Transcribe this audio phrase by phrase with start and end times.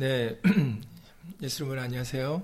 [0.00, 0.40] 네,
[1.42, 2.42] 예수님을 안녕하세요.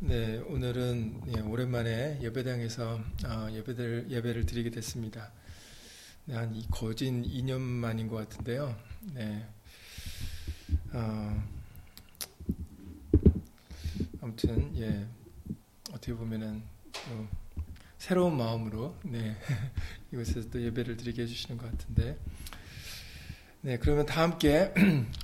[0.00, 5.32] 네, 오늘은 네, 오랜만에 예배당에서 어, 예배를 예배를 드리게 됐습니다.
[6.26, 8.76] 네, 한 거진 2년 만인 것 같은데요.
[9.14, 9.46] 네,
[10.92, 11.42] 어,
[14.20, 15.06] 아무튼 예,
[15.90, 16.62] 어떻게 보면은
[16.92, 17.26] 또
[17.96, 19.34] 새로운 마음으로 네
[20.12, 22.18] 이곳에서 또 예배를 드리게 해주시는 것 같은데.
[23.62, 24.74] 네, 그러면 다 함께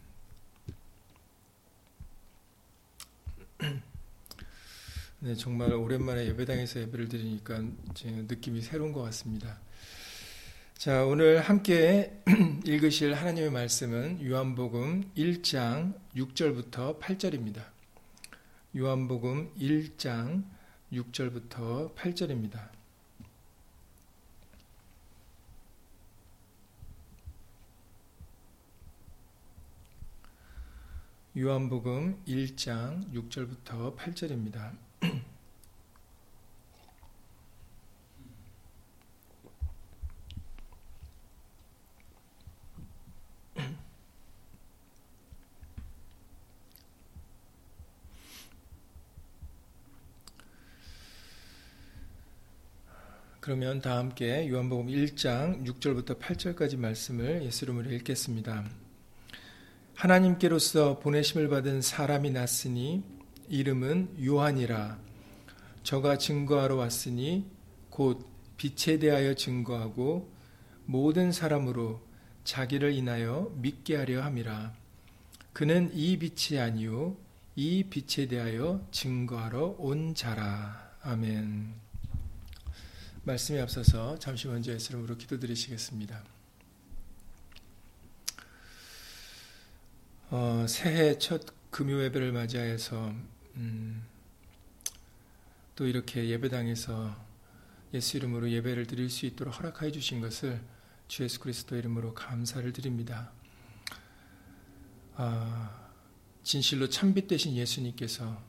[5.19, 7.61] 네, 정말 오랜만에 예배당에서 예배를 드리니까
[8.03, 9.59] 느낌이 새로운 것 같습니다.
[10.77, 12.23] 자, 오늘 함께
[12.65, 17.63] 읽으실 하나님의 말씀은 요한복음 1장 6절부터 8절입니다.
[18.75, 20.43] 요한복음 1장
[20.91, 22.80] 6절부터 8절입니다.
[31.37, 34.75] 요한복음 1장 6절부터 8절입니다.
[53.39, 58.80] 그러면 다 함께 요한복음 1장 6절부터 8절까지 말씀을 예수 이름으로 읽겠습니다.
[60.01, 63.03] 하나님께로서 보내심을 받은 사람이 났으니
[63.49, 64.97] 이름은 요한이라.
[65.83, 67.45] 저가 증거하러 왔으니
[67.91, 70.33] 곧 빛에 대하여 증거하고
[70.85, 72.01] 모든 사람으로
[72.43, 74.73] 자기를 인하여 믿게 하려 함이라.
[75.53, 77.15] 그는 이 빛이 아니요
[77.55, 80.95] 이 빛에 대하여 증거하러 온 자라.
[81.03, 81.75] 아멘.
[83.21, 86.40] 말씀에 앞서서 잠시 먼저 예수 이름으로 기도드리시겠습니다.
[90.33, 93.13] 어, 새해 첫 금요 예배를 맞이하여서
[93.57, 94.01] 음,
[95.75, 97.13] 또 이렇게 예배당에서
[97.93, 100.61] 예수 이름으로 예배를 드릴 수 있도록 허락하여 주신 것을
[101.09, 103.33] 주 예수 그리스도 이름으로 감사를 드립니다.
[105.15, 105.91] 아,
[106.43, 108.41] 진실로 참빛 되신 예수님께서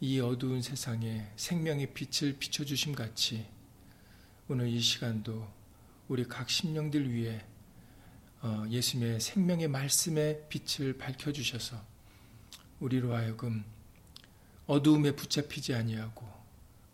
[0.00, 3.46] 이 어두운 세상에 생명의 빛을 비춰주심 같이
[4.48, 5.46] 오늘 이 시간도
[6.08, 7.55] 우리 각 심령들 위해 어,
[8.70, 11.80] 예수님의 생명의 말씀의 빛을 밝혀주셔서
[12.80, 13.64] 우리로 하여금
[14.66, 16.26] 어두움에 붙잡히지 아니하고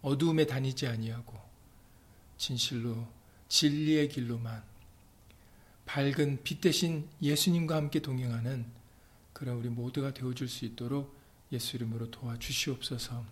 [0.02, 1.38] 어두움에 다니지 아니하고
[2.36, 3.06] 진실로
[3.48, 4.62] 진리의 길로만
[5.86, 8.66] 밝은 빛 대신 예수님과 함께 동행하는
[9.32, 11.14] 그런 우리 모두가 되어줄 수 있도록
[11.52, 13.24] 예수 이름으로 도와주시옵소서.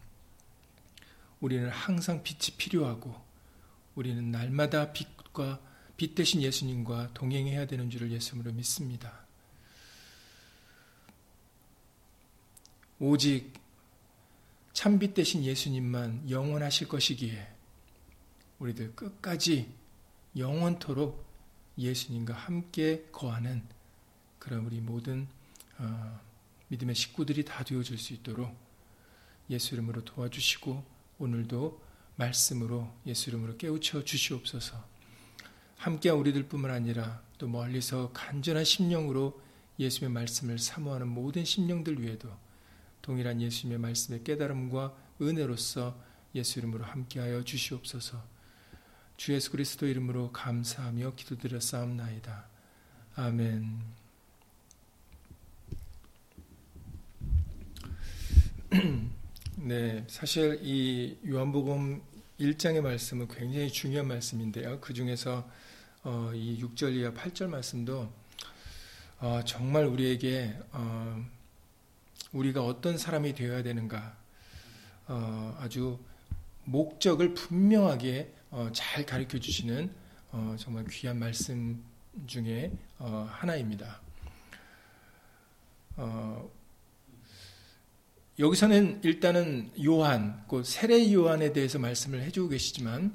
[1.40, 3.14] 우리는 항상 빛이 필요하고
[3.94, 5.60] 우리는 날마다 빛과
[6.00, 9.20] 빛 대신 예수님과 동행해야 되는 줄을 예수님으로 믿습니다.
[12.98, 13.52] 오직
[14.72, 17.46] 참빛 대신 예수님만 영원하실 것이기에
[18.60, 19.70] 우리들 끝까지
[20.38, 21.22] 영원토록
[21.76, 23.62] 예수님과 함께 거하는
[24.38, 25.28] 그런 우리 모든
[25.76, 26.18] 어,
[26.68, 28.56] 믿음의 식구들이 다 되어줄 수 있도록
[29.50, 30.82] 예수 이름으로 도와주시고
[31.18, 31.82] 오늘도
[32.16, 34.89] 말씀으로 예수 이름으로 깨우쳐 주시옵소서.
[35.80, 39.40] 함께한 우리들뿐만 아니라 또 멀리서 간절한 심령으로
[39.78, 42.28] 예수님의 말씀을 사모하는 모든 심령들 위에도
[43.00, 45.98] 동일한 예수님의 말씀의 깨달음과 은혜로서
[46.34, 48.22] 예수 이름으로 함께하여 주시옵소서.
[49.16, 52.46] 주 예수 그리스도 이름으로 감사하며 기도드려 싸움나이다.
[53.16, 53.80] 아멘.
[59.56, 62.02] 네, 사실 이 요한복음
[62.38, 64.78] 1장의 말씀은 굉장히 중요한 말씀인데요.
[64.80, 65.48] 그 중에서
[66.02, 68.10] 어, 이 6절 이하 8절 말씀도
[69.18, 71.22] 어, 정말 우리에게 어,
[72.32, 74.16] 우리가 어떤 사람이 되어야 되는가
[75.08, 75.98] 어, 아주
[76.64, 79.92] 목적을 분명하게 어, 잘 가르쳐 주시는
[80.32, 81.84] 어, 정말 귀한 말씀
[82.26, 84.00] 중에 어, 하나입니다.
[85.96, 86.50] 어,
[88.38, 93.14] 여기서는 일단은 요한, 그 세례 요한에 대해서 말씀을 해주고 계시지만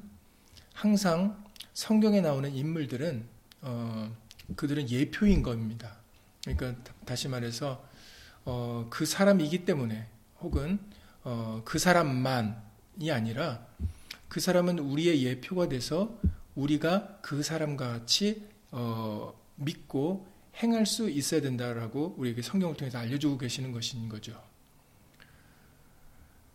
[0.73, 1.44] 항상
[1.75, 3.25] 성경에 나오는 인물들은
[3.61, 4.15] 어,
[4.55, 5.97] 그들은 예표인 겁니다.
[6.45, 6.73] 그러니까
[7.03, 7.85] 다시 말해서
[8.45, 10.07] 어, 그 사람이기 때문에
[10.39, 10.79] 혹은
[11.25, 13.67] 어, 그 사람만이 아니라
[14.29, 16.17] 그 사람은 우리의 예표가 돼서
[16.55, 20.25] 우리가 그 사람과 같이 어, 믿고
[20.63, 24.41] 행할 수 있어야 된다라고 우리에게 성경을 통해서 알려주고 계시는 것인 거죠.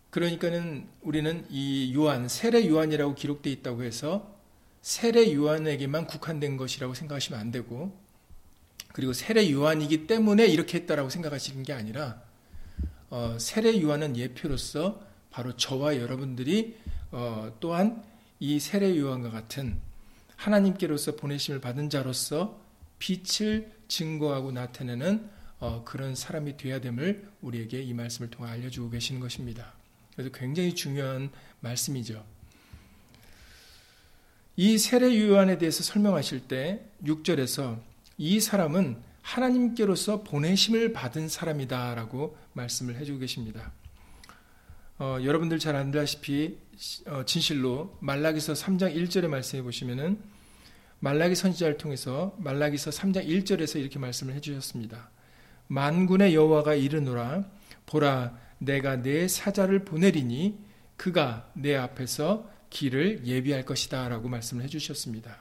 [0.08, 4.39] 그러니까는 우리는 이 요한, 세례 요한이라고 기록되어 있다고 해서
[4.82, 7.98] 세례 요한에게만 국한된 것이라고 생각하시면 안 되고
[8.92, 12.22] 그리고 세례 요한이기 때문에 이렇게 했다라고 생각하시는 게 아니라
[13.10, 15.00] 어, 세례 요한은 예표로서
[15.30, 16.76] 바로 저와 여러분들이
[17.12, 18.02] 어, 또한
[18.38, 19.78] 이 세례 요한과 같은
[20.36, 22.58] 하나님께로서 보내심을 받은 자로서
[22.98, 25.28] 빛을 증거하고 나타내는
[25.58, 29.74] 어, 그런 사람이 되어야 됨을 우리에게 이 말씀을 통해 알려주고 계시는 것입니다.
[30.14, 31.30] 그래서 굉장히 중요한
[31.60, 32.24] 말씀이죠.
[34.56, 37.78] 이 세례 요한에 대해서 설명하실 때 6절에서
[38.18, 43.72] 이 사람은 하나님께로서 보내심을 받은 사람이다 라고 말씀을 해주고 계십니다.
[44.98, 46.58] 어, 여러분들 잘 안다시피
[47.06, 50.18] 어, 진실로 말라기서 3장 1절에 말씀해 보시면은
[50.98, 55.10] 말라기 선지자를 통해서 말라기서 3장 1절에서 이렇게 말씀을 해 주셨습니다.
[55.68, 57.44] 만군의 여호와가 이르노라
[57.86, 60.58] 보라 내가 내 사자를 보내리니
[60.96, 65.36] 그가 내 앞에서 길을 예비할 것이다 라고 말씀을 해 주셨습니다.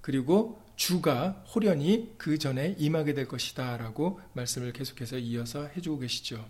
[0.00, 6.48] 그리고 주가 호련히 그 전에 임하게 될 것이다 라고 말씀을 계속해서 이어서 해주고 계시죠.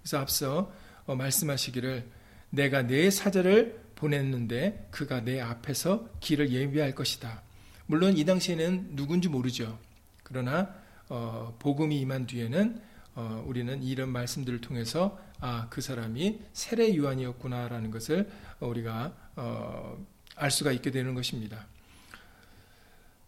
[0.00, 0.72] 그래서 앞서
[1.06, 2.04] 어, 말씀하시기를
[2.50, 7.42] 내가 내 사자를 보냈는데 그가 내 앞에서 길을 예비할 것이다.
[7.86, 9.78] 물론 이 당시에는 누군지 모르죠.
[10.22, 10.74] 그러나
[11.08, 12.80] 어, 복음이 임한 뒤에는
[13.14, 20.06] 어, 우리는 이런 말씀들을 통해서 아 그 사람이 세례 요한이었구나라는 것을 우리가 어,
[20.36, 21.66] 알 수가 있게 되는 것입니다.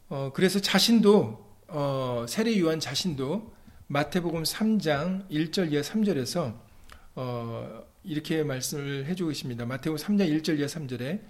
[0.08, 3.54] 어, 그래서 자신도 어, 세례 요한 자신도
[3.86, 6.54] 마태복음 3장 1절 이하 3절에서
[7.14, 9.64] 어, 이렇게 말씀을 해주고 있습니다.
[9.64, 11.20] 마태복음 3장 1절 이하 3절에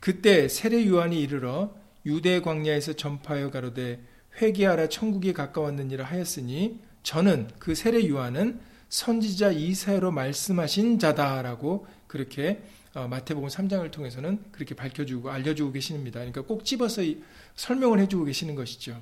[0.00, 1.74] 그때 세례 요한이 이르러
[2.04, 4.02] 유대 광야에서 전파하여 가로되
[4.40, 13.48] 회개하라 천국이 가까웠느니라 하였으니 저는 그 세례 요한은 선지자 이사야로 말씀하신 자다라고 그렇게 어, 마태복음
[13.48, 16.18] 3장을 통해서는 그렇게 밝혀주고 알려주고 계십니다.
[16.18, 17.02] 그러니까 꼭 집어서
[17.54, 19.00] 설명을 해주고 계시는 것이죠.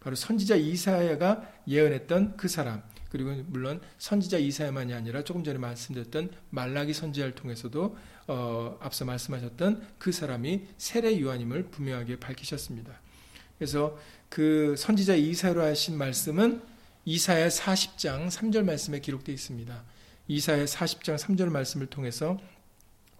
[0.00, 6.92] 바로 선지자 이사야가 예언했던 그 사람 그리고 물론 선지자 이사야만이 아니라 조금 전에 말씀드렸던 말라기
[6.92, 7.96] 선지자를 통해서도
[8.26, 13.00] 어, 앞서 말씀하셨던 그 사람이 세례 요한임을 분명하게 밝히셨습니다.
[13.58, 13.96] 그래서
[14.28, 16.62] 그 선지자 이사야로 하신 말씀은
[17.04, 19.84] 이사야 40장 3절 말씀에 기록되어 있습니다.
[20.28, 22.38] 이사야 40장 3절 말씀을 통해서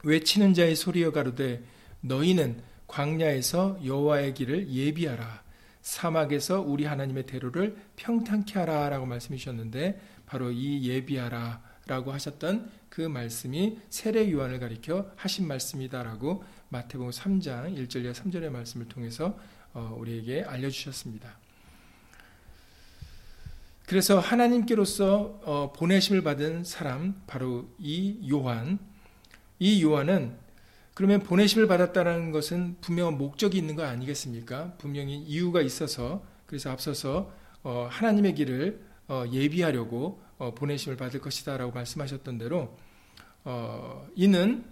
[0.04, 1.64] 외치는 자의 소리여 가로되
[2.00, 5.42] 너희는 광야에서 여호와의 길을 예비하라.
[5.82, 14.30] 사막에서 우리 하나님의 대로를 평탄케 하라라고 말씀해 주셨는데 바로 이 예비하라라고 하셨던 그 말씀이 세례
[14.30, 19.38] 요한을 가리켜 하신 말씀이다라고 마태복음 3장 1절과 3절의 말씀을 통해서
[19.72, 21.39] 어, 우리에게 알려 주셨습니다.
[23.90, 28.78] 그래서 하나님께로서 어, 보내심을 받은 사람 바로 이 요한
[29.58, 30.36] 이 요한은
[30.94, 34.74] 그러면 보내심을 받았다는 것은 분명한 목적이 있는 거 아니겠습니까?
[34.78, 37.32] 분명히 이유가 있어서 그래서 앞서서
[37.64, 42.78] 어, 하나님의 길을 어, 예비하려고 어, 보내심을 받을 것이다 라고 말씀하셨던 대로
[43.42, 44.66] 어, 이는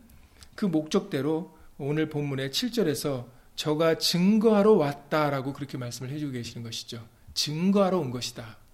[0.54, 7.04] 그 목적대로 오늘 본문의 7절에서 저가 증거하러 왔다라고 그렇게 말씀을 해주고 계시는 것이죠.
[7.34, 8.67] 증거하러 온 것이다.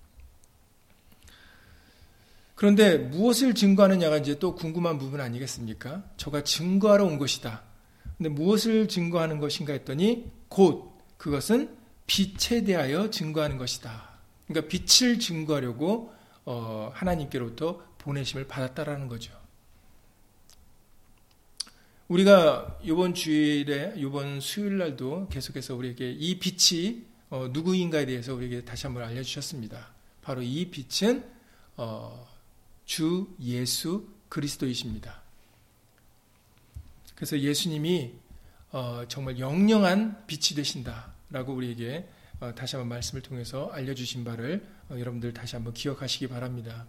[2.54, 6.04] 그런데 무엇을 증거하느냐가 이제 또 궁금한 부분 아니겠습니까?
[6.16, 7.62] 저가 증거하러 온 것이다.
[8.16, 14.18] 근데 무엇을 증거하는 것인가 했더니 곧 그것은 빛에 대하여 증거하는 것이다.
[14.46, 16.12] 그러니까 빛을 증거하려고
[16.44, 19.32] 어, 하나님께로부터 보내심을 받았다라는 거죠.
[22.06, 28.86] 우리가 이번 주일에 이번 수요일 날도 계속해서 우리에게 이 빛이 어, 누구인가에 대해서 우리에게 다시
[28.86, 29.88] 한번 알려주셨습니다.
[30.20, 31.24] 바로 이 빛은
[31.76, 32.33] 어,
[32.84, 35.22] 주 예수 그리스도이십니다.
[37.14, 38.12] 그래서 예수님이
[38.72, 42.08] 어, 정말 영영한 빛이 되신다라고 우리에게
[42.40, 46.86] 어, 다시 한번 말씀을 통해서 알려주신 바를 어, 여러분들 다시 한번 기억하시기 바랍니다.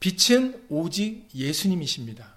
[0.00, 2.34] 빛은 오직 예수님이십니다.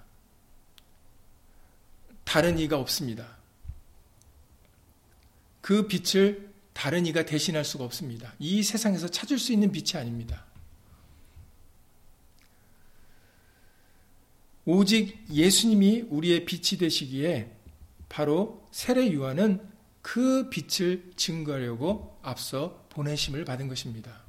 [2.22, 3.36] 다른 이가 없습니다.
[5.60, 8.32] 그 빛을 다른 이가 대신할 수가 없습니다.
[8.38, 10.45] 이 세상에서 찾을 수 있는 빛이 아닙니다.
[14.66, 17.52] 오직 예수님이 우리의 빛이 되시기에
[18.08, 19.60] 바로 세례 요한은
[20.02, 24.22] 그 빛을 증거하려고 앞서 보내심을 받은 것입니다.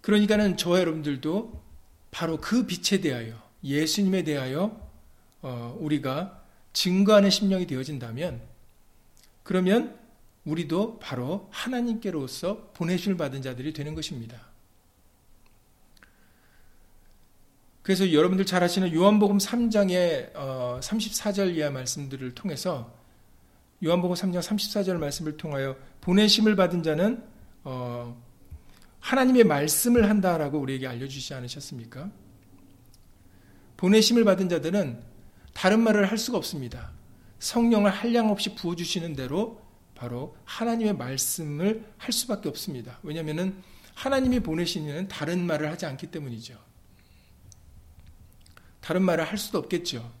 [0.00, 1.60] 그러니까는 저와 여러분들도
[2.12, 4.88] 바로 그 빛에 대하여 예수님에 대하여
[5.42, 8.40] 어, 우리가 증거하는 심령이 되어진다면
[9.42, 9.98] 그러면
[10.44, 14.49] 우리도 바로 하나님께로서 보내심을 받은 자들이 되는 것입니다.
[17.82, 22.94] 그래서 여러분들 잘 아시는 요한복음 3장의 34절 어, 이하 말씀들을 통해서
[23.82, 27.22] 요한복음 3장 34절 말씀을 통하여 보내심을 받은 자는
[27.64, 28.20] 어,
[29.00, 32.10] 하나님의 말씀을 한다라고 우리에게 알려주시지 않으셨습니까?
[33.78, 35.02] 보내심을 받은 자들은
[35.54, 36.92] 다른 말을 할 수가 없습니다.
[37.38, 39.62] 성령을 한량 없이 부어주시는 대로
[39.94, 42.98] 바로 하나님의 말씀을 할 수밖에 없습니다.
[43.02, 43.62] 왜냐하면
[43.94, 46.69] 하나님이 보내시는 다른 말을 하지 않기 때문이죠.
[48.90, 50.12] 다른 말을 할 수도 없겠죠.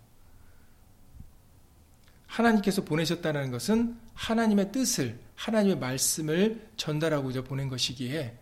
[2.28, 8.38] 하나님께서 보내셨다는 것은 하나님의 뜻을, 하나님의 말씀을 전달하고자 보낸 것이기에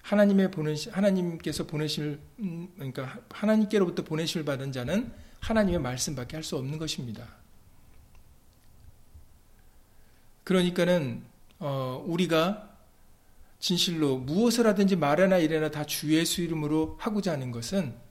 [0.00, 6.78] 하나님의 보내 하나님께서 보내실 음, 그러니까 하나님께로부터 보내심을 받은 자는 하나님의 말씀밖에 할 수 없는
[6.78, 7.26] 것입니다.
[10.44, 11.24] 그러니까는
[11.58, 12.76] 어, 우리가
[13.58, 18.06] 진실로 무엇을 하든지 말이나 이래나 다주 예수 이름으로 하고자 하는 것은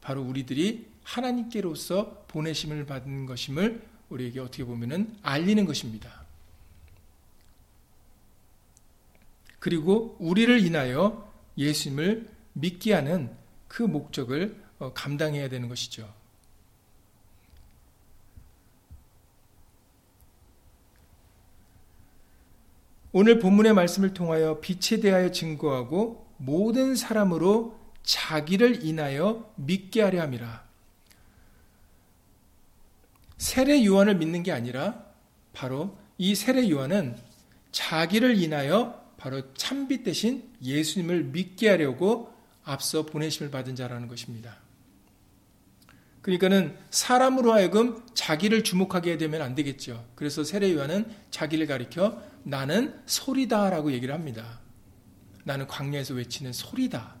[0.00, 6.24] 바로 우리들이 하나님께로서 보내심을 받은 것임을 우리에게 어떻게 보면은 알리는 것입니다.
[9.58, 13.30] 그리고 우리를 인하여 예수님을 믿게 하는
[13.68, 16.12] 그 목적을 어, 감당해야 되는 것이죠.
[23.12, 30.64] 오늘 본문의 말씀을 통하여 빛에 대하여 증거하고 모든 사람으로 자기를 인하여 믿게 하려 함이라.
[33.38, 35.04] 세례 요한을 믿는 게 아니라
[35.52, 37.16] 바로 이 세례 요한은
[37.72, 42.32] 자기를 인하여 바로 참빛 대신 예수님을 믿게 하려고
[42.64, 44.56] 앞서 보내심을 받은 자라는 것입니다.
[46.22, 50.06] 그러니까는 사람으로 하여금 자기를 주목하게 되면 안 되겠죠.
[50.14, 54.60] 그래서 세례 요한은 자기를 가리켜 나는 소리다라고 얘기를 합니다.
[55.44, 57.19] 나는 광야에서 외치는 소리다.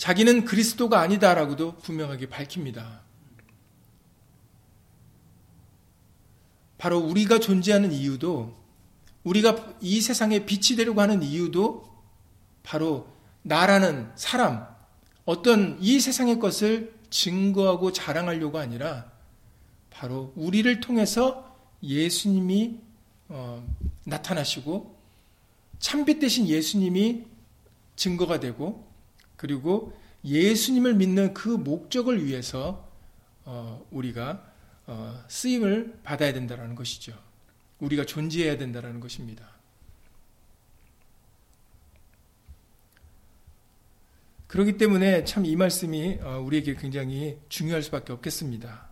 [0.00, 3.02] 자기는 그리스도가 아니다라고도 분명하게 밝힙니다.
[6.78, 8.56] 바로 우리가 존재하는 이유도
[9.24, 12.02] 우리가 이 세상에 빛이 되려고 하는 이유도
[12.62, 13.08] 바로
[13.42, 14.66] 나라는 사람,
[15.26, 19.12] 어떤 이 세상의 것을 증거하고 자랑하려고 아니라
[19.90, 22.78] 바로 우리를 통해서 예수님이
[23.28, 23.62] 어,
[24.04, 24.98] 나타나시고
[25.78, 27.26] 참빛 대신 예수님이
[27.96, 28.89] 증거가 되고
[29.40, 32.86] 그리고 예수님을 믿는 그 목적을 위해서
[33.46, 34.52] 어, 우리가
[34.86, 37.18] 어, 쓰임을 받아야 된다는 것이죠.
[37.78, 39.48] 우리가 존재해야 된다는 것입니다.
[44.46, 48.89] 그렇기 때문에 참 이 말씀이 어, 우리에게 굉장히 중요할 수밖에 없겠습니다.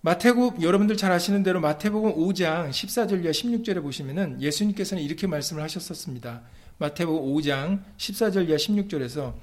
[0.00, 6.42] 마태복 여러분들 잘 아시는 대로 마태복음 5장 14절과 16절에 보시면은 예수님께서는 이렇게 말씀을 하셨었습니다.
[6.78, 9.34] 마태복음 5장 14절과 16절에서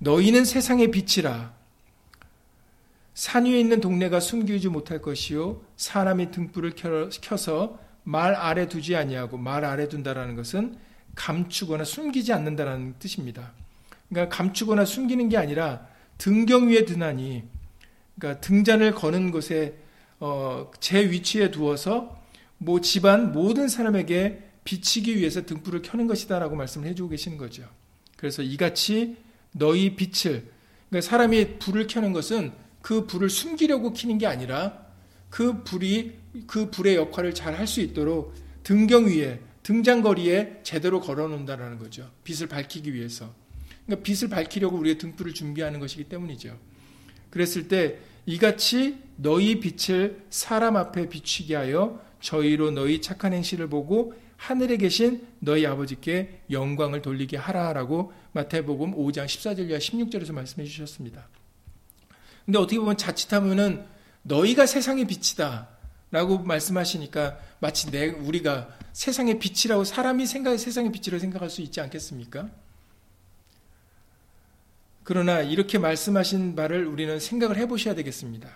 [0.00, 1.54] 너희는 세상의 빛이라
[3.14, 6.72] 산 위에 있는 동네가 숨기지 못할 것이요 사람이 등불을
[7.20, 10.76] 켜서 말 아래 두지 아니하고 말 아래 둔다라는 것은
[11.14, 13.52] 감추거나 숨기지 않는다라는 뜻입니다.
[14.08, 15.86] 그러니까 감추거나 숨기는 게 아니라
[16.18, 17.44] 등경 위에 드나니
[18.18, 19.76] 그러니까 등잔을 거는 곳에
[20.20, 22.20] 어, 제 위치에 두어서
[22.58, 27.64] 뭐 집안 모든 사람에게 비치기 위해서 등불을 켜는 것이다라고 말씀을 해주고 계시는 거죠.
[28.16, 29.16] 그래서 이같이
[29.52, 30.46] 너희 빛을
[30.90, 34.86] 그러니까 사람이 불을 켜는 것은 그 불을 숨기려고 켜는 게 아니라
[35.30, 42.10] 그 불이 그 불의 역할을 잘 할 수 있도록 등경 위에 등장거리에 제대로 걸어놓는다라는 거죠.
[42.24, 43.32] 빛을 밝히기 위해서.
[43.86, 46.58] 그러니까 빛을 밝히려고 우리의 등불을 준비하는 것이기 때문이죠.
[47.30, 54.78] 그랬을 때 이같이 너희 빛을 사람 앞에 비추게 하여 저희로 너희 착한 행실을 보고 하늘에
[54.78, 61.28] 계신 너희 아버지께 영광을 돌리게 하라라고 마태복음 5장 14절과 16절에서 말씀해 주셨습니다.
[62.46, 63.84] 근데 어떻게 보면 자칫하면은
[64.22, 65.68] 너희가 세상의 빛이다.
[66.10, 72.48] 라고 말씀하시니까 마치 내, 우리가 세상의 빛이라고 사람이 생각, 세상의 빛이라고 생각할 수 있지 않겠습니까?
[75.04, 78.50] 그러나 이렇게 말씀하신 바를 우리는 생각을 해 보셔야 되겠습니다.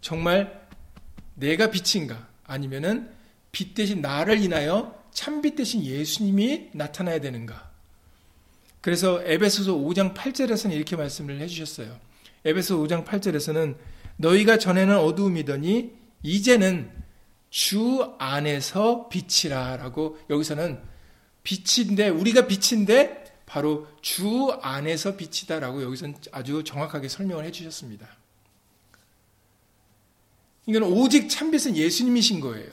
[0.00, 0.68] 정말
[1.34, 2.28] 내가 빛인가?
[2.44, 3.10] 아니면은
[3.52, 7.70] 빛 대신 나를 인하여 참빛 대신 예수님이 나타나야 되는가?
[8.80, 11.98] 그래서 에베소서 5장 8절에서는 이렇게 말씀을 해주셨어요.
[12.44, 13.76] 에베소 5장 8절에서는
[14.16, 16.90] 너희가 전에는 어두움이더니 이제는
[17.50, 20.80] 주 안에서 빛이라 라고 여기서는
[21.42, 28.06] 빛인데 우리가 빛인데 바로 주 안에서 빛이다 라고 여기서는 아주 정확하게 설명을 해주셨습니다.
[30.68, 32.70] 이건 오직 참빛은 예수님이신 거예요.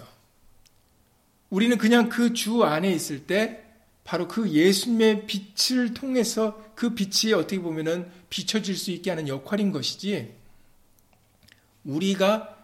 [1.49, 3.63] 우리는 그냥 그 주 안에 있을 때
[4.03, 10.33] 바로 그 예수님의 빛을 통해서 그 빛이 어떻게 보면은 비춰질 수 있게 하는 역할인 것이지
[11.85, 12.57] 우리가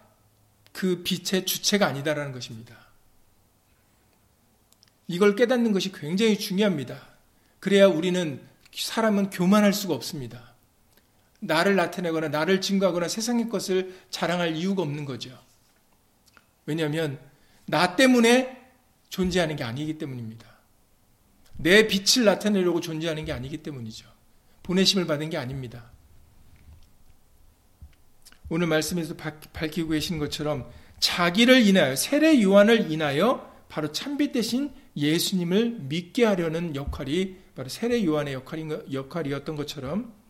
[0.72, 2.76] 그 빛의 주체가 아니다라는 것입니다.
[5.08, 7.08] 이걸 깨닫는 것이 굉장히 중요합니다.
[7.58, 8.40] 그래야 우리는
[8.74, 10.51] 사람은 교만할 수가 없습니다.
[11.42, 15.36] 나를 나타내거나 나를 증거하거나 세상의 것을 자랑할 이유가 없는 거죠.
[16.66, 17.18] 왜냐하면
[17.66, 18.70] 나 때문에
[19.08, 20.46] 존재하는 게 아니기 때문입니다.
[21.56, 24.06] 내 빛을 나타내려고 존재하는 게 아니기 때문이죠.
[24.62, 25.90] 보내심을 받은 게 아닙니다.
[28.48, 30.70] 오늘 말씀에서 밝히고 계신 것처럼
[31.00, 38.34] 자기를 인하여 세례 요한을 인하여 바로 참빛 대신 예수님을 믿게 하려는 역할이 바로 세례 요한의
[38.92, 40.21] 역할이었던 것처럼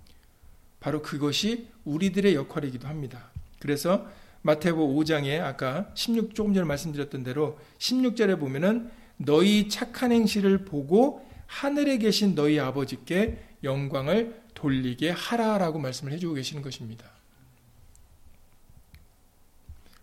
[0.82, 3.30] 바로 그것이 우리들의 역할이기도 합니다.
[3.60, 4.04] 그래서
[4.42, 11.98] 마태복 5장에 아까 16 조금 전에 말씀드렸던 대로 16절에 보면은 너희 착한 행실을 보고 하늘에
[11.98, 17.06] 계신 너희 아버지께 영광을 돌리게 하라라고 말씀을 해주고 계시는 것입니다.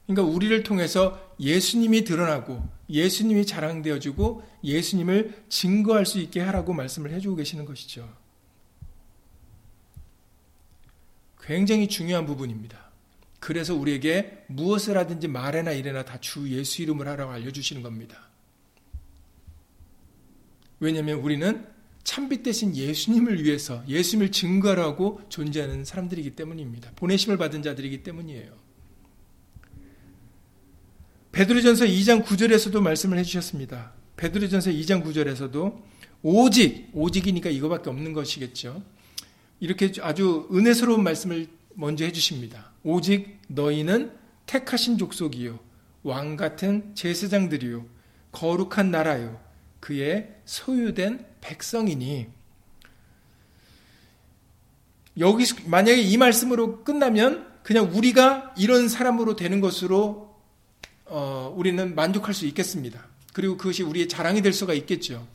[0.07, 7.65] 그러니까 우리를 통해서 예수님이 드러나고 예수님이 자랑되어지고 예수님을 증거할 수 있게 하라고 말씀을 해주고 계시는
[7.65, 8.07] 것이죠.
[11.49, 12.77] 굉장히 중요한 부분입니다.
[13.39, 18.29] 그래서 우리에게 무엇을 하든지 말해나 이래나 다 주 예수 이름을 하라고 알려주시는 겁니다.
[20.79, 21.65] 왜냐하면 우리는
[22.03, 26.91] 참빛 대신 예수님을 위해서 예수님을 증거하라고 존재하는 사람들이기 때문입니다.
[26.95, 28.55] 보내심을 받은 자들이기 때문이에요.
[31.31, 33.93] 베드로전서 2장 9절에서도 말씀을 해주셨습니다.
[34.17, 35.81] 베드로전서 2장 9절에서도
[36.21, 38.83] 오직 오직이니까 이거밖에 없는 것이겠죠.
[39.59, 42.71] 이렇게 아주 은혜스러운 말씀을 먼저 해주십니다.
[42.83, 44.11] 오직 너희는
[44.45, 45.59] 택하신 족속이요
[46.03, 47.85] 왕 같은 제사장들이요
[48.31, 49.39] 거룩한 나라요
[49.79, 52.27] 그의 소유된 백성이니
[55.19, 60.35] 여기 만약에 이 말씀으로 끝나면 그냥 우리가 이런 사람으로 되는 것으로
[61.05, 63.05] 어, 우리는 만족할 수 있겠습니다.
[63.33, 65.27] 그리고 그것이 우리의 자랑이 될 수가 있겠죠.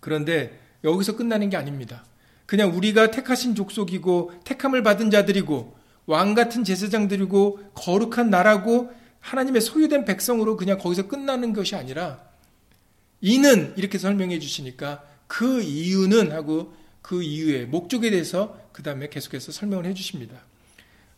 [0.00, 2.04] 그런데 여기서 끝나는 게 아닙니다.
[2.46, 5.76] 그냥 우리가 택하신 족속이고 택함을 받은 자들이고
[6.06, 12.20] 왕 같은 제사장들이고 거룩한 나라고 하나님의 소유된 백성으로 그냥 거기서 끝나는 것이 아니라
[13.20, 19.86] 이는 이렇게 설명해 주시니까 그 이유는 하고 그 이유의 목적에 대해서 그 다음에 계속해서 설명을
[19.86, 20.36] 해 주십니다.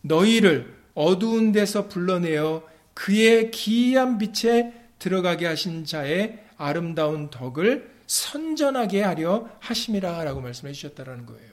[0.01, 2.63] 너희를 어두운 데서 불러내어
[2.93, 11.51] 그의 기이한 빛에 들어가게 하신 자의 아름다운 덕을 선전하게 하려 하심이라라고 말씀해 주셨다라는 거예요.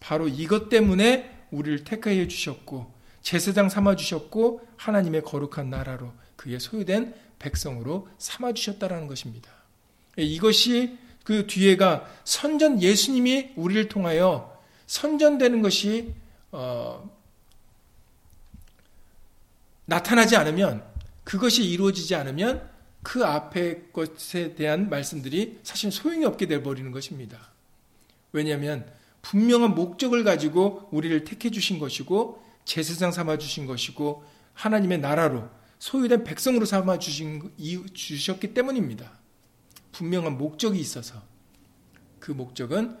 [0.00, 8.08] 바로 이것 때문에 우리를 택하여 주셨고 제사장 삼아 주셨고 하나님의 거룩한 나라로 그의 소유된 백성으로
[8.18, 9.50] 삼아 주셨다라는 것입니다.
[10.16, 16.14] 이것이 그 뒤에가 선전 예수님이 우리를 통하여 선전되는 것이
[16.50, 17.10] 어,
[19.84, 20.82] 나타나지 않으면
[21.24, 22.67] 그것이 이루어지지 않으면
[23.02, 27.52] 그 앞의 것에 대한 말씀들이 사실 소용이 없게 되어버리는 것입니다.
[28.32, 28.90] 왜냐하면
[29.22, 36.64] 분명한 목적을 가지고 우리를 택해 주신 것이고 제사장 삼아 주신 것이고 하나님의 나라로 소유된 백성으로
[36.66, 37.50] 삼아 주신
[37.94, 39.12] 주셨기 때문입니다.
[39.92, 41.22] 분명한 목적이 있어서
[42.18, 42.96] 그 목적은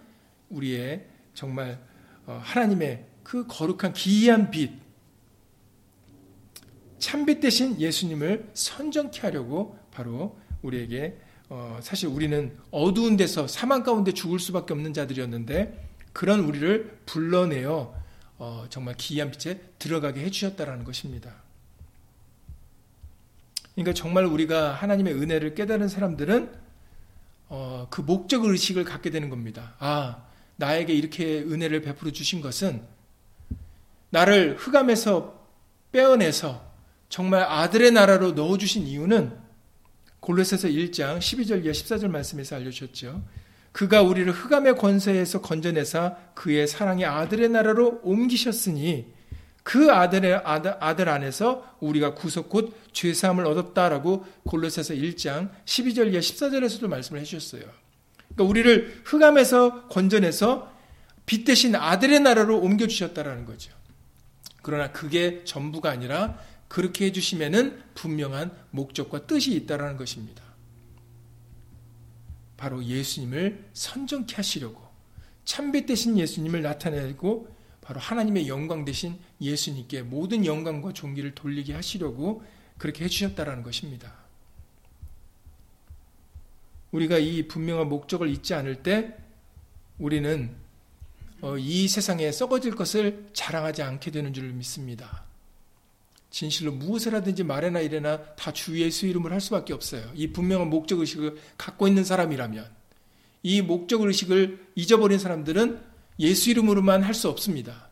[0.48, 1.80] 우리의 정말
[2.26, 4.72] 어, 하나님의 그 거룩한 기이한 빛
[6.98, 11.18] 참빛 대신 예수님을 선정케 하려고 바로 우리에게
[11.50, 17.94] 어, 사실 우리는 어두운 데서 사망 가운데 죽을 수밖에 없는 자들이었는데 그런 우리를 불러내어
[18.38, 21.32] 어, 정말 기이한 빛에 들어가게 해주셨다라는 것입니다.
[23.74, 26.52] 그러니까 정말 우리가 하나님의 은혜를 깨달은 사람들은
[27.48, 29.74] 어, 그 목적 의식을 갖게 되는 겁니다.
[29.78, 30.24] 아,
[30.56, 32.82] 나에게 이렇게 은혜를 베풀어 주신 것은
[34.10, 35.38] 나를 흑암에서
[35.92, 36.67] 빼어내서
[37.08, 39.32] 정말 아들의 나라로 넣어주신 이유는
[40.20, 43.22] 골로새서 1장 12절 이하 14절 말씀에서 알려주셨죠.
[43.72, 49.12] 그가 우리를 흑암의 권세에서 건져내사 그의 사랑의 아들의 나라로 옮기셨으니
[49.62, 56.88] 그 아들의 아들, 아들 안에서 우리가 구속 곧 죄사함을 얻었다라고 골로새서 1장 12절 이하 14절에서도
[56.88, 57.62] 말씀을 해주셨어요.
[58.34, 60.72] 그러니까 우리를 흑암에서 건져내서
[61.26, 63.72] 빛 대신 아들의 나라로 옮겨주셨다라는 거죠.
[64.62, 66.38] 그러나 그게 전부가 아니라
[66.68, 70.42] 그렇게 해주시면은 분명한 목적과 뜻이 있다라는 것입니다.
[72.56, 74.86] 바로 예수님을 선정케 하시려고
[75.44, 82.42] 참빛 대신 예수님을 나타내고 바로 하나님의 영광 대신 예수님께 모든 영광과 존귀를 돌리게 하시려고
[82.76, 84.12] 그렇게 해주셨다라는 것입니다.
[86.90, 89.16] 우리가 이 분명한 목적을 잊지 않을 때
[89.98, 90.54] 우리는
[91.40, 95.27] 어, 이 세상에 썩어질 것을 자랑하지 않게 되는 줄 믿습니다.
[96.38, 100.08] 진실로 무엇을 하든지 말해나 이래나 다 주 예수 이름을 할 수밖에 없어요.
[100.14, 102.70] 이 분명한 목적 의식을 갖고 있는 사람이라면
[103.42, 105.80] 이 목적 의식을 잊어버린 사람들은
[106.20, 107.88] 예수 이름으로만 할 수 없습니다.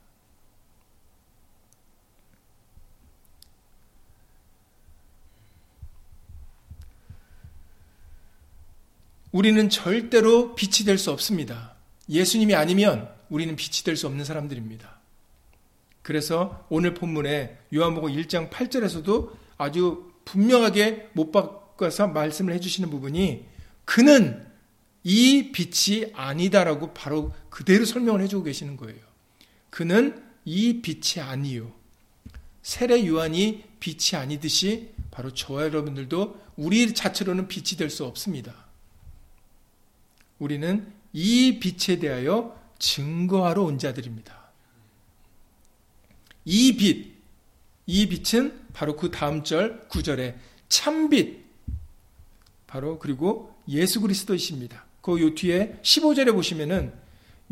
[9.32, 11.74] 우리는 절대로 빛이 될 수 없습니다.
[12.09, 14.95] 예수님이 아니면 우리는 빛이 될 수 없는 사람들입니다.
[16.07, 23.45] 그래서 오늘 본문에 요한복음 1장 8절에서도 아주 분명하게 못 바꿔서 말씀을 해주시는 부분이
[23.85, 24.47] 그는
[25.03, 29.01] 이 빛이 아니다라고 바로 그대로 설명을 해주고 계시는 거예요.
[29.69, 31.73] 그는 이 빛이 아니요.
[32.62, 38.55] 세례 요한이 빛이 아니듯이 바로 저와 여러분들도 우리 자체로는 빛이 될 수 없습니다.
[40.38, 44.36] 우리는 이 빛에 대하여 증거하러 온 자들입니다.
[46.46, 47.12] 이 빛,
[47.85, 50.35] 이 빛은 바로 그 다음 절 9절에
[50.68, 51.44] 참빛,
[52.66, 54.87] 바로 그리고 예수 그리스도이십니다.
[55.02, 56.92] 그 요 뒤에 15절에 보시면은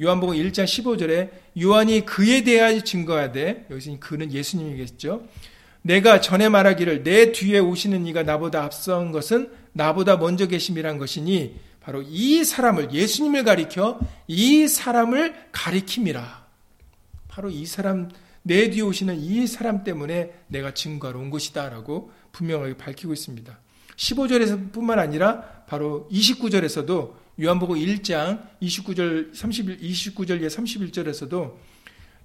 [0.02, 1.30] 요한복음 1장 15절에
[1.60, 5.28] 요한이 그에 대하여 증거하되 여기서 그는 예수님이겠죠.
[5.82, 12.02] 내가 전에 말하기를 내 뒤에 오시는 이가 나보다 앞선 것은 나보다 먼저 계심이란 것이니 바로
[12.02, 16.44] 이 사람을 예수님을 가리켜 이 사람을 가리킴이라.
[17.28, 18.10] 바로 이 사람
[18.44, 23.58] 내 뒤에 오시는 이 사람 때문에 내가 증거하러 온 것이다 라고 분명하게 밝히고 있습니다.
[23.96, 31.54] 15절에서 뿐만 아니라 바로 29절에서도 요한복음 1장 29절 31 29절 31절에서도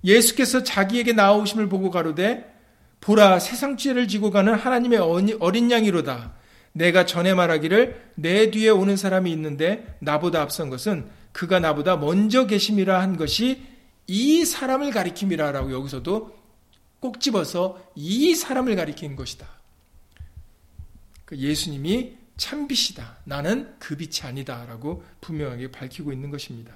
[0.04, 2.46] 예수께서 자기에게 나오심을 보고 가로되
[3.02, 5.00] 보라 세상 죄를 지고 가는 하나님의
[5.40, 6.34] 어린 양이로다.
[6.74, 13.02] 내가 전에 말하기를 내 뒤에 오는 사람이 있는데 나보다 앞선 것은 그가 나보다 먼저 계심이라
[13.02, 13.62] 한 것이
[14.10, 16.36] 이 사람을 가리킴이라라고 여기서도
[17.00, 19.48] 꼭 집어서 이 사람을 가리킨 것이다.
[21.26, 23.18] 그 예수님이 참 빛이다.
[23.26, 26.74] 나는 그 빛이 아니다라고 분명하게 밝히고 있는 것입니다.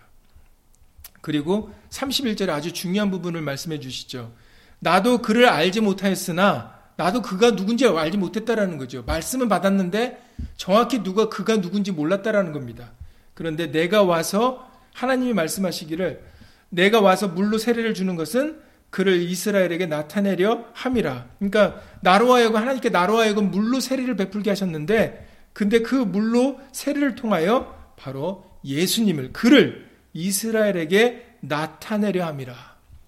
[1.21, 4.31] 그리고 31절에 아주 중요한 부분을 말씀해 주시죠.
[4.77, 9.01] 나도 그를 알지 못하였으나 나도 그가 누군지 알지 못했다라는 거죠.
[9.05, 10.23] 말씀은 받았는데
[10.55, 12.91] 정확히 누가 그가 누군지 몰랐다라는 겁니다.
[13.33, 16.32] 그런데 내가 와서 하나님이 말씀하시기를
[16.73, 18.59] 내가 와서 물로 세례를 주는 것은
[18.89, 21.27] 그를 이스라엘에게 나타내려 함이라.
[21.37, 27.93] 그러니까 나로 하여금 하나님께 나로 하여금 물로 세례를 베풀게 하셨는데 근데 그 물로 세례를 통하여
[27.95, 32.55] 바로 예수님을 그를 이스라엘에게 나타내려 함이라.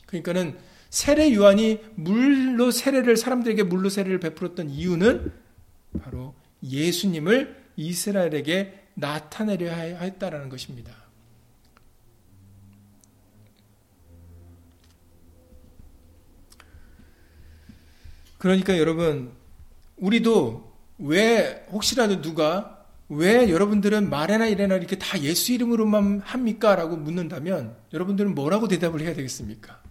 [0.05, 0.57] 그러니까는
[0.89, 5.31] 세례 요한이 물로 세례를 사람들에게 물로 세례를 베풀었던 이유는
[6.01, 11.04] 바로 예수님을 이스라엘에게 나타내려 했다라는 것입니다.
[18.45, 19.31] 그러니까 여러분,
[19.97, 26.75] 우리도 왜 혹시라도 누가 왜 여러분들은 말해나 이래나 이렇게 다 예수 이름으로만 합니까?
[26.75, 29.81] 라고 묻는다면 여러분들은 뭐라고 대답을 해야 되겠습니까?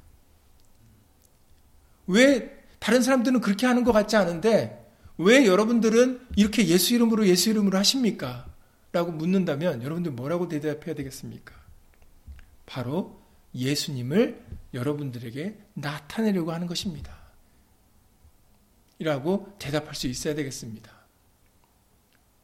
[2.07, 4.88] 왜 다른 사람들은 그렇게 하는 것 같지 않은데
[5.19, 8.47] 왜 여러분들은 이렇게 예수 이름으로 예수 이름으로 하십니까?
[8.93, 11.57] 라고 묻는다면 여러분들 뭐라고 대답해야 되겠습니까?
[12.67, 13.21] 바로
[13.53, 14.40] 예수님을
[14.75, 17.24] 여러분들에게 나타내려고 하는 것입니다.
[18.98, 20.90] 이라고 대답할 수 있어야 되겠습니다.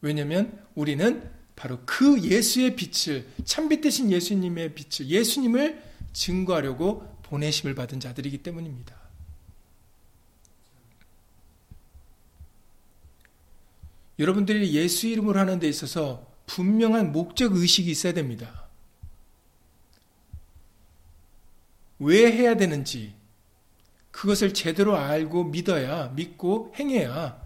[0.00, 5.82] 왜냐하면 우리는 바로 그 예수의 빛을 참빛 대신 예수님의 빛을 예수님을
[6.12, 8.98] 증거하려고 보내심을 받은 자들이기 때문입니다.
[14.18, 18.68] 여러분들이 예수 이름으로 하는 데 있어서 분명한 목적 의식이 있어야 됩니다.
[21.98, 23.14] 왜 해야 되는지,
[24.10, 27.40] 그것을 제대로 알고 믿어야, 믿고 행해야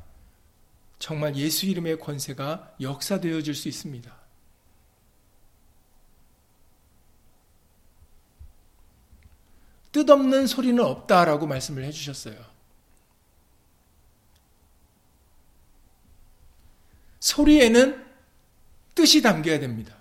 [0.98, 4.24] 정말 예수 이름의 권세가 역사되어 질 수 있습니다.
[9.92, 12.34] 뜻없는 소리는 없다라고 말씀을 해주셨어요.
[17.20, 18.04] 소리에는
[18.96, 19.96] 뜻이 담겨야 됩니다.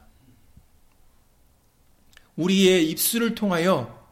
[2.36, 4.03] 우리의 입술을 통하여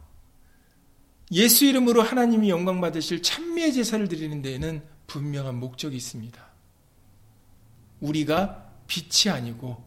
[1.31, 6.45] 예수 이름으로 하나님이 영광 받으실 찬미의 제사를 드리는 데에는 분명한 목적이 있습니다.
[8.01, 9.83] 우리가 빛이 아니고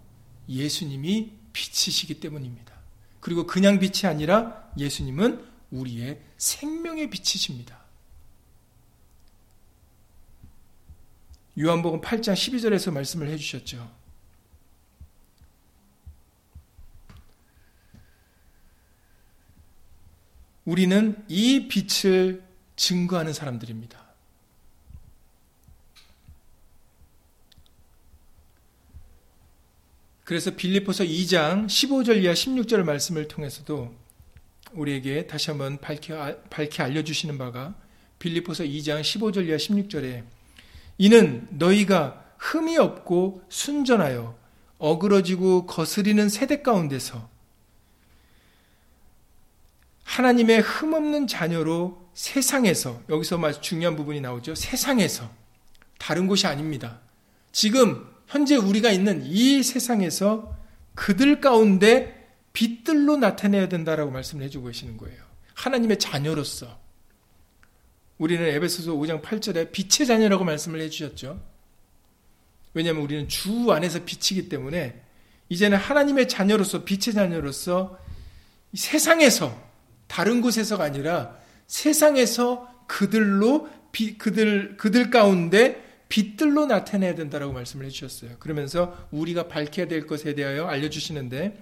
[0.49, 2.73] 예수님이 빛이시기 때문입니다.
[3.21, 7.85] 그리고 그냥 빛이 아니라 예수님은 우리의 생명의 빛이십니다.
[11.59, 14.04] 요한복음 8장 12절에서 말씀을 해주셨죠.
[20.65, 22.43] 우리는 이 빛을
[22.77, 24.05] 증거하는 사람들입니다.
[30.25, 33.95] 그래서 빌리포서 2장 15절 이하 16절 말씀을 통해서도
[34.73, 37.75] 우리에게 다시 한번 밝혀, 밝히 알려주시는 바가
[38.19, 40.25] 빌리포서 2장 15절 이하 16절에
[40.97, 44.37] 이는 너희가 흠이 없고 순전하여
[44.79, 47.29] 어그러지고 거스리는 세대 가운데서
[50.05, 54.55] 하나님의 흠없는 자녀로 세상에서 여기서 중요한 부분이 나오죠.
[54.55, 55.29] 세상에서
[55.99, 57.01] 다른 곳이 아닙니다.
[57.53, 60.57] 지금 현재 우리가 있는 이 세상에서
[60.95, 65.23] 그들 가운데 빛들로 나타내야 된다라고 말씀을 해주고 계시는 거예요.
[65.55, 66.79] 하나님의 자녀로서.
[68.19, 71.43] 우리는 에베소서 5장 8절에 빛의 자녀라고 말씀을 해주셨죠.
[72.75, 75.01] 왜냐하면 우리는 주 안에서 빛이기 때문에
[75.49, 77.99] 이제는 하나님의 자녀로서 빛의 자녀로서
[78.73, 79.64] 세상에서
[80.15, 83.69] 다른 곳에서가 아니라 세상에서 그들로
[84.17, 88.37] 그들 그들 가운데 빛들로 나타내야 된다라고 말씀을 해주셨어요.
[88.39, 91.59] 그러면서 우리가 밝혀야 될 것에 대하여 알려주시는데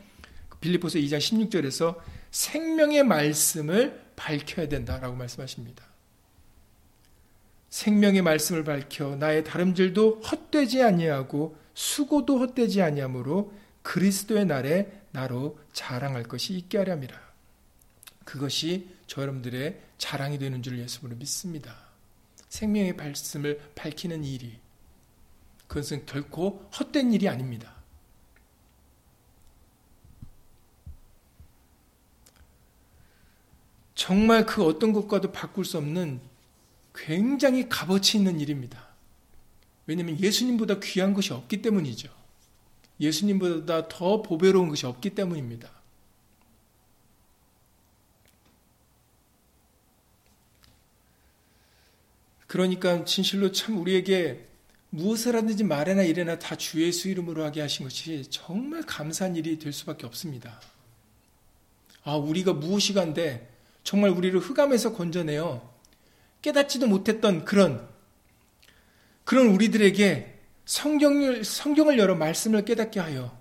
[0.60, 1.96] 빌리포스 2장 16절에서
[2.30, 5.82] 생명의 말씀을 밝혀야 된다라고 말씀하십니다.
[7.70, 16.52] 생명의 말씀을 밝혀 나의 다름질도 헛되지 아니하고 수고도 헛되지 아니하므로 그리스도의 날에 나로 자랑할 것이
[16.52, 17.31] 있게 하렵니다.
[18.32, 21.76] 그것이 저 여러분들의 자랑이 되는 줄 예수님으로 믿습니다.
[22.48, 24.58] 생명의 말씀을 밝히는 일이
[25.66, 27.74] 그것은 결코 헛된 일이 아닙니다.
[33.94, 36.18] 정말 그 어떤 것과도 바꿀 수 없는
[36.94, 38.88] 굉장히 값어치 있는 일입니다.
[39.86, 42.08] 왜냐하면 예수님보다 귀한 것이 없기 때문이죠.
[42.98, 45.81] 예수님보다 더 보배로운 것이 없기 때문입니다.
[52.52, 54.46] 그러니까 진실로 참 우리에게
[54.90, 59.72] 무엇을 하든지 말이나 이래나 다 주 예수 이름으로 하게 하신 것이 정말 감사한 일이 될
[59.72, 60.60] 수밖에 없습니다.
[62.04, 63.48] 아, 우리가 무엇이간데
[63.84, 65.66] 정말 우리를 흑암에서 건져내어
[66.42, 67.88] 깨닫지도 못했던 그런
[69.24, 73.34] 그런 우리들에게 성경을 성경을 열어 말씀을 깨닫게 하여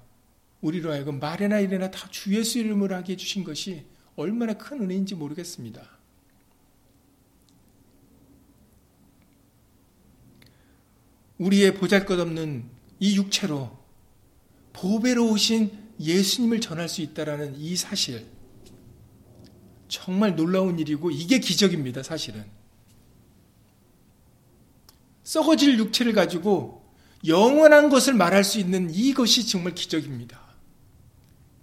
[0.61, 3.83] 우리로 하여금 말이나 이래나 다 주 예수 이름으로 하게 해 주신 것이
[4.15, 6.00] 얼마나 큰 은혜인지 모르겠습니다.
[11.41, 13.75] 우리의 보잘것없는 이 육체로
[14.73, 18.27] 보배로우신 예수님을 전할 수 있다라는 이 사실
[19.87, 22.45] 정말 놀라운 일이고 이게 기적입니다, 사실은.
[25.23, 26.85] 썩어질 육체를 가지고
[27.25, 30.39] 영원한 것을 말할 수 있는 이것이 정말 기적입니다.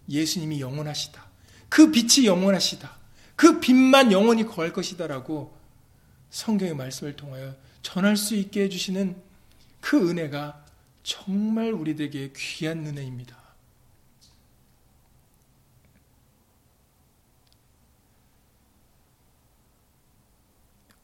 [0.09, 1.25] 예수님이 영원하시다.
[1.69, 2.99] 그 빛이 영원하시다.
[3.37, 5.57] 그 빛만 영원히 거할 것이다라고
[6.31, 9.28] 성경의 말씀을 통하여 전할 수 있게 해주시는
[9.81, 10.64] 그 은혜가
[11.03, 13.37] 정말 우리들에게 귀한 은혜입니다.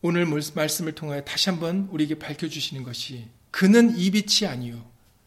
[0.03, 4.85] 오늘 말씀을 통하여 다시 한번 우리에게 밝혀주시는 것이 그는 이 빛이 아니요.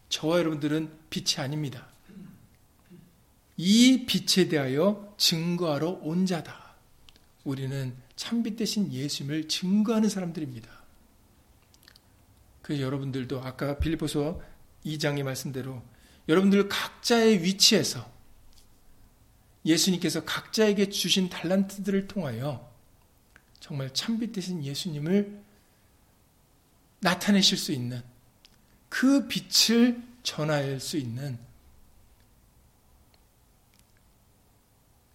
[0.08, 1.88] 저와 여러분들은 빛이 아닙니다.
[3.56, 6.76] 이 빛에 대하여 증거하러 온 자다.
[7.42, 10.77] 우리는 참빛 대신 예수님을 증거하는 사람들입니다.
[12.68, 14.42] 그래서 여러분들도 아까 빌리포서
[14.84, 15.82] 2장의 말씀대로
[16.28, 18.06] 여러분들 각자의 위치에서
[19.64, 22.70] 예수님께서 각자에게 주신 달란트들을 통하여
[23.58, 25.42] 정말 참빛 되신 예수님을
[27.00, 28.02] 나타내실 수 있는
[28.90, 31.38] 그 빛을 전할 수 있는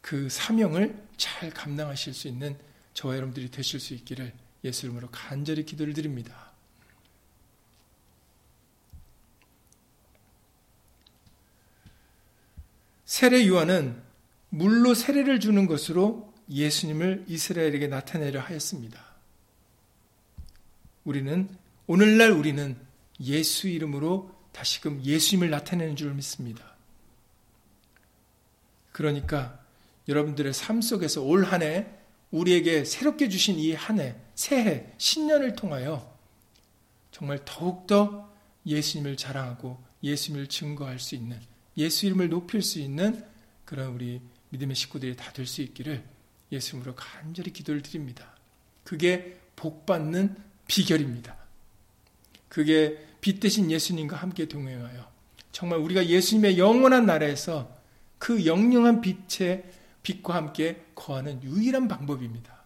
[0.02, 2.58] 그 사명을 잘 감당하실 수 있는
[2.96, 6.53] 저와 여러분들이 되실 수 있기를 예수 이름으로 간절히 기도를 드립니다.
[13.24, 14.04] 세례 요한은
[14.50, 19.02] 물로 세례를 주는 것으로 예수님을 이스라엘에게 나타내려 하였습니다.
[21.06, 21.48] 우리는
[21.88, 22.76] 오늘날 우리는
[23.22, 26.76] 예수 이름으로 다시금 예수님을 나타내는 줄 믿습니다.
[28.92, 29.58] 그러니까
[30.10, 31.88] 여러분들의 삶 속에서 올 한 해
[32.30, 36.14] 우리에게 새롭게 주신 이 한 해, 새해, 신년을 통하여
[37.12, 38.30] 정말 더욱더
[38.66, 41.40] 예수님을 자랑하고 예수님을 증거할 수 있는
[41.78, 43.24] 예수 이름을 높일 수 있는
[43.66, 46.04] 그런 우리 믿음의 식구들이 다 될 수 있기를
[46.52, 48.36] 예수님으로 간절히 기도를 드립니다.
[48.84, 50.36] 그게 복 받는
[50.68, 51.36] 비결입니다.
[52.50, 55.12] 그게 빛 대신 예수님과 함께 동행하여
[55.52, 57.76] 정말 우리가 예수님의 영원한 나라에서
[58.20, 59.64] 그 영영한 빛의
[60.04, 62.62] 빛과 함께 거하는 유일한 방법입니다.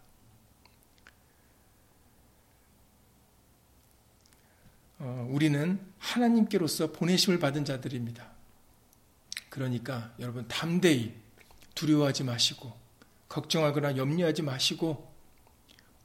[5.00, 8.37] 어, 우리는 하나님께로서 보내심을 받은 자들입니다.
[9.58, 11.13] 그러니까 여러분 담대히
[11.74, 12.72] 두려워하지 마시고
[13.28, 15.12] 걱정하거나 염려하지 마시고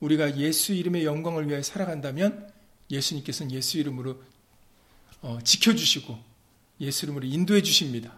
[0.00, 2.50] 우리가 예수 이름의 영광을 위하여 살아간다면
[2.90, 4.22] 예수님께서는 예수 이름으로
[5.20, 6.18] 어, 지켜주시고
[6.80, 8.14] 예수 이름으로 인도해 주십니다.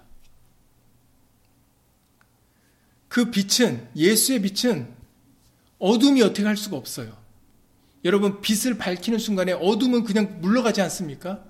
[3.08, 4.94] 그 빛은 예수의 빛은
[5.80, 7.18] 어둠이 어떻게 할 수가 없어요.
[8.04, 11.44] 여러분 빛을 밝히는 순간에 어둠은 그냥 물러가지 않습니까?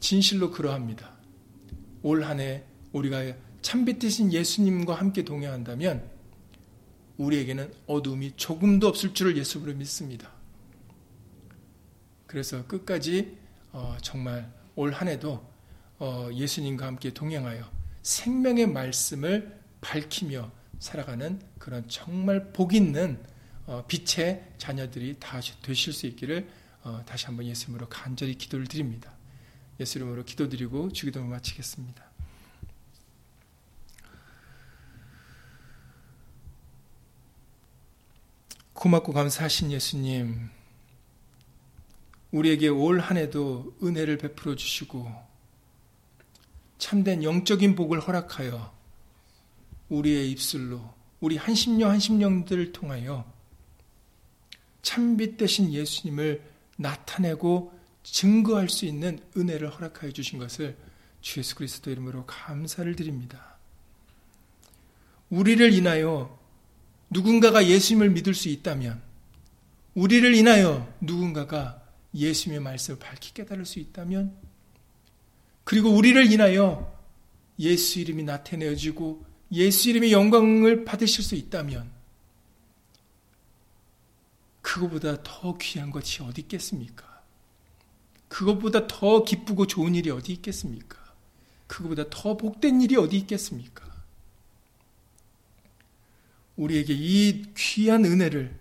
[0.00, 1.12] 진실로 그러합니다.
[2.02, 6.08] 올 한 해 우리가 참빛 대신 예수님과 함께 동행한다면
[7.18, 10.30] 우리에게는 어둠이 조금도 없을 줄을 예수로 믿습니다.
[12.26, 13.36] 그래서 끝까지
[13.72, 15.44] 어, 정말 올 한 해도
[15.98, 17.68] 어, 예수님과 함께 동행하여
[18.02, 23.18] 생명의 말씀을 밝히며 살아가는 그런 정말 복 있는
[23.66, 26.48] 어, 빛의 자녀들이 다 되실 수 있기를
[27.04, 29.15] 다시 한번 예수님으로 간절히 기도를 드립니다.
[29.78, 32.04] 예수 이름으로 기도드리고 주기도를 마치겠습니다.
[38.72, 40.50] 고맙고 감사하신 예수님,
[42.30, 45.10] 우리에게 올 한 해도 은혜를 베풀어 주시고,
[46.78, 48.74] 참된 영적인 복을 허락하여
[49.88, 53.24] 우리의 입술로, 우리 한심령 한심령들을 통하여
[54.82, 56.42] 참빛 대신 예수님을
[56.76, 57.75] 나타내고
[58.10, 60.76] 증거할 수 있는 은혜를 허락하여 주신 것을
[61.20, 63.56] 주 예수 그리스도 이름으로 감사를 드립니다.
[65.28, 66.38] 우리를 인하여
[67.10, 69.02] 누군가가 예수님을 믿을 수 있다면
[69.94, 71.82] 우리를 인하여 누군가가
[72.14, 74.36] 예수님의 말씀을 밝히 깨달을 수 있다면
[75.64, 76.96] 그리고 우리를 인하여
[77.58, 81.90] 예수 이름이 나타내어지고 예수 이름의 영광을 받으실 수 있다면
[84.62, 87.15] 그거보다 더 귀한 것이 어디 있겠습니까?
[88.28, 90.98] 그것보다 더 기쁘고 좋은 일이 어디 있겠습니까?
[91.66, 93.84] 그것보다 더 복된 일이 어디 있겠습니까?
[96.56, 98.56] 우리에게 이 귀한 은혜를,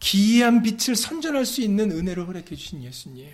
[0.00, 3.32] 기이한 빛을 선전할 수 있는 은혜를 허락해 주신 예수님.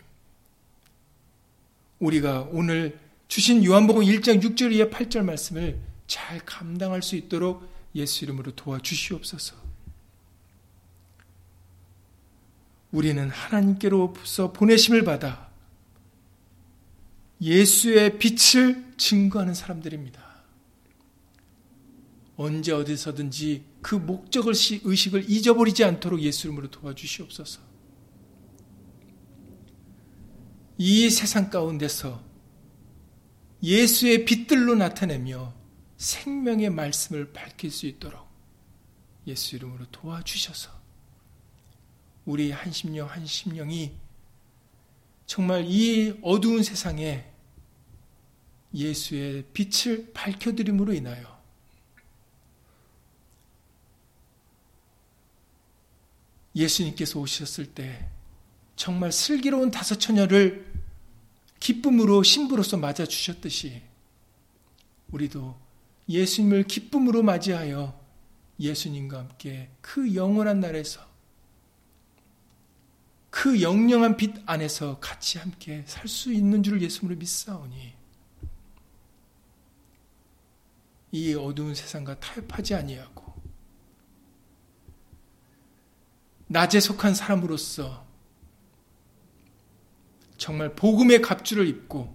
[1.98, 8.52] 우리가 오늘 주신 요한복음 1장 6절 이하 8절 말씀을 잘 감당할 수 있도록 예수 이름으로
[8.52, 9.56] 도와주시옵소서.
[12.92, 15.43] 우리는 하나님께로서 보내심을 받아
[17.40, 20.22] 예수의 빛을 증거하는 사람들입니다.
[22.36, 27.60] 언제 어디서든지 그 목적을 의식을 잊어버리지 않도록 예수 이름으로 도와주시옵소서.
[30.78, 32.22] 이 세상 가운데서
[33.62, 35.54] 예수의 빛들로 나타내며
[35.96, 38.26] 생명의 말씀을 밝힐 수 있도록
[39.26, 40.70] 예수 이름으로 도와주셔서
[42.24, 43.92] 우리 한심령 한심령이
[45.26, 47.24] 정말 이 어두운 세상에
[48.74, 51.34] 예수의 빛을 밝혀드림으로 인하여
[56.56, 58.08] 예수님께서 오셨을 때
[58.76, 60.72] 정말 슬기로운 다섯 처녀를
[61.60, 63.82] 기쁨으로 신부로서 맞아 주셨듯이
[65.10, 65.58] 우리도
[66.08, 67.98] 예수님을 기쁨으로 맞이하여
[68.60, 71.13] 예수님과 함께 그 영원한 날에서
[73.34, 77.92] 그 영영한 빛 안에서 같이 함께 살 수 있는 줄 예수님으로 믿사오니
[81.10, 83.34] 이 어두운 세상과 타협하지 아니하고
[86.46, 88.06] 낮에 속한 사람으로서
[90.38, 92.14] 정말 복음의 갑주를 입고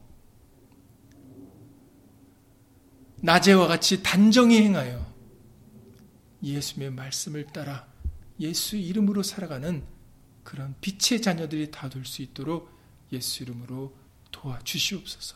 [3.17, 5.05] 낮에와 같이 단정히 행하여
[6.41, 7.85] 예수님의 말씀을 따라
[8.39, 9.98] 예수 이름으로 살아가는
[10.43, 12.69] 그런 빛의 자녀들이 다 될 수 있도록
[13.11, 13.93] 예수 이름으로
[14.31, 15.35] 도와주시옵소서.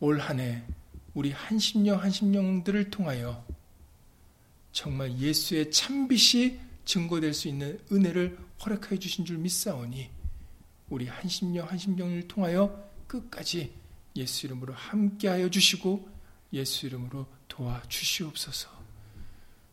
[0.00, 0.62] 올 한 해
[1.14, 3.44] 우리 한심령 한심령들을 통하여
[4.72, 10.10] 정말 예수의 참빛이 증거될 수 있는 은혜를 허락하여 주신 줄 믿사오니
[10.88, 13.72] 우리 한심령 한심령을 통하여 끝까지
[14.16, 16.08] 예수 이름으로 함께하여 주시고
[16.52, 18.81] 예수 이름으로 도와주시옵소서.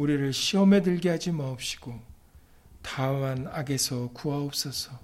[0.00, 2.00] 우리를 시험에 들게 하지 마옵시고
[2.80, 4.98] 다만 악에서 구하옵소서.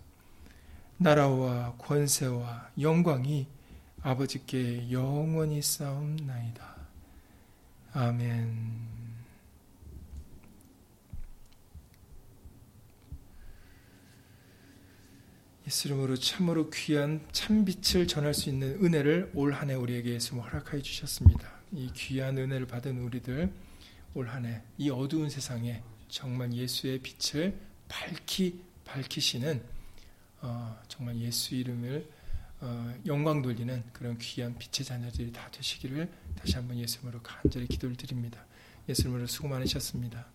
[0.97, 3.47] 나라와 권세와 영광이
[4.01, 6.77] 아버지께 영원히 싸움나이다.
[7.93, 8.87] 아멘.
[15.67, 20.81] 예수 이름으로 참으로 귀한 참빛을 전할 수 있는 은혜를 올 한 해 우리에게 예수님 허락하여
[20.81, 21.51] 주셨습니다.
[21.73, 23.53] 이 귀한 은혜를 받은 우리들
[24.17, 27.55] 올 한해 이 어두운 세상에 정말 예수의 빛을
[27.87, 29.63] 밝히 밝히시는
[30.41, 32.11] 어, 정말 예수 이름을
[32.61, 38.43] 어, 영광 돌리는 그런 귀한 빛의 자녀들이 다 되시기를 다시 한번 예수님으로 간절히 기도를 드립니다.
[38.89, 40.27] 예수님으로 수고 많으셨습니다.